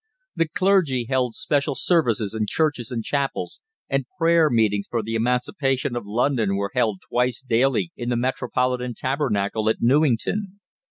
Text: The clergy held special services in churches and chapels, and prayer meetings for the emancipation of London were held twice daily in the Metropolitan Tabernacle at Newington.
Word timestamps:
The 0.35 0.47
clergy 0.47 1.05
held 1.07 1.35
special 1.35 1.75
services 1.75 2.33
in 2.33 2.47
churches 2.49 2.89
and 2.89 3.03
chapels, 3.03 3.59
and 3.87 4.07
prayer 4.17 4.49
meetings 4.49 4.87
for 4.89 5.03
the 5.03 5.13
emancipation 5.13 5.95
of 5.95 6.07
London 6.07 6.55
were 6.55 6.71
held 6.73 7.01
twice 7.07 7.39
daily 7.39 7.91
in 7.95 8.09
the 8.09 8.17
Metropolitan 8.17 8.95
Tabernacle 8.95 9.69
at 9.69 9.77
Newington. 9.79 10.59